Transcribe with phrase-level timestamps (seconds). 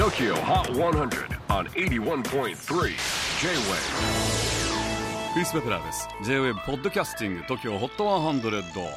[0.00, 2.54] TOKYO HOT 100 on 81.3 J-WAVE
[5.34, 6.08] クリス・ベプラーです。
[6.24, 8.88] J-WAVE ポッドキャスティング TOKYO HOT 100、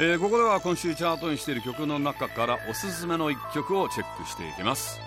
[0.00, 5.00] えー、ここでは今週チャートにしている曲の中からおすすめの一曲をチェックしていきます、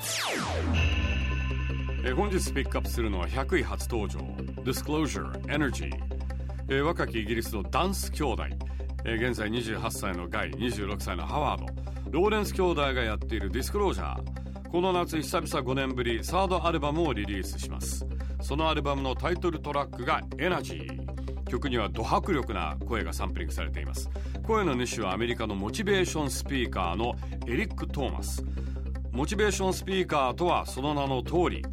[2.04, 4.22] えー、本日ピックアップするのは100位初登場。
[4.64, 5.94] Disclosure Energy、
[6.68, 8.44] えー、若きイギリスのダンス兄弟、
[9.06, 11.68] えー、現在28歳のガイ26歳のハワード。
[12.10, 14.33] ローレンス兄弟がやっているディスクロージャー
[14.74, 18.08] この夏久々5年ぶりサードアルバムをリリースします。
[18.42, 24.10] そのアルバムのタイトルトラックが「エナジー」曲にはド迫力な声がサンプリングされています。
[24.42, 27.14] 声の主はアメリカのモチベーションスピーカーの
[27.46, 28.44] エリック・トーマス。
[29.12, 31.64] モチベーションスピーカーとはその名の通り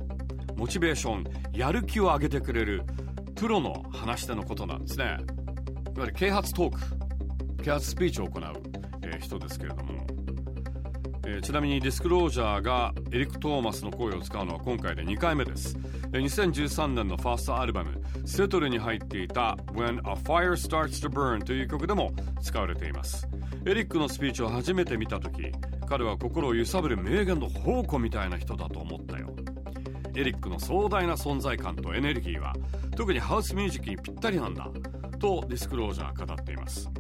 [0.55, 1.25] モチベーション
[1.55, 2.83] やる気を上げてくれる
[3.35, 5.05] プロの話し手のことなんですね。
[5.07, 5.17] いわ
[6.01, 6.73] ゆる啓発トー
[7.57, 8.43] ク啓発スピーチを行う、
[9.05, 10.10] えー、人ですけれども
[11.27, 15.77] えー、ちなみにディスクロージャーがエリック・トーマスの声を使うのは今回で2回目です、
[16.13, 23.29] えー、2013年のファーストアルバム「セトル」に入っていた「When a Fire Starts to Burn」という曲でも使われています。
[23.67, 25.53] エリックのスピーチを初めて見た時
[25.87, 29.35] 彼は心を揺さぶる名言の宝庫みたいな人だと思ったよ。
[30.15, 32.55] エリックの壮大な存在感とエネルギーは
[32.97, 34.69] 特にハウスミュージックにぴったりなんだ
[35.19, 36.91] とディスクロージャー語っています。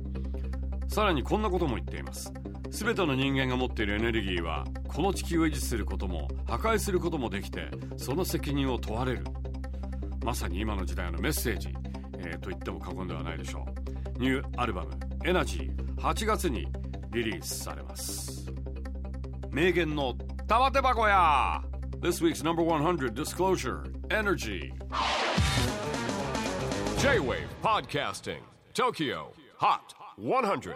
[0.88, 2.32] さらにこんなことも言っています。
[2.70, 9.24] 全ての人間が持っているエネルギーはこの地球を維持することも破壊することもできてその責任を問われる。
[10.24, 11.70] まさに今の時代のメッセージ、
[12.18, 13.66] えー、と言っても過言ではないでしょ
[14.16, 14.18] う。
[14.20, 14.91] ニューアルバム
[15.24, 16.68] 「エナジー」8月に
[17.10, 18.52] リリースされます。
[19.50, 20.14] 名言の
[20.46, 21.62] 玉手箱や。
[22.00, 24.72] This week's number 100 disclosure Energy.
[26.98, 28.41] J-Wave Podcasting
[28.74, 30.74] Tokyo Hot 100